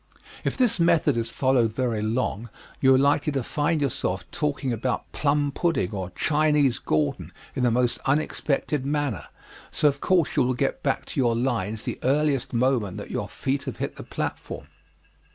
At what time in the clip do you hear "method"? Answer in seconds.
0.79-1.15